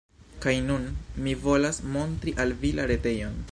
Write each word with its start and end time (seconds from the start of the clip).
Kaj 0.45 0.53
nun, 0.69 0.87
mi 1.27 1.35
volas 1.45 1.81
montri 1.97 2.35
al 2.45 2.57
vi 2.65 2.75
la 2.81 2.91
retejon! 2.93 3.41